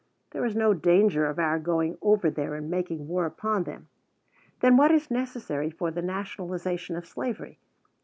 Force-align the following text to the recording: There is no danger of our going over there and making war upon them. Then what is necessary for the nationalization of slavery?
There 0.31 0.43
is 0.45 0.55
no 0.55 0.73
danger 0.73 1.27
of 1.27 1.37
our 1.37 1.59
going 1.59 1.95
over 2.01 2.31
there 2.31 2.55
and 2.55 2.71
making 2.71 3.07
war 3.07 3.27
upon 3.27 3.65
them. 3.65 3.87
Then 4.61 4.75
what 4.75 4.89
is 4.89 5.11
necessary 5.11 5.69
for 5.69 5.91
the 5.91 6.01
nationalization 6.01 6.95
of 6.95 7.05
slavery? 7.05 7.59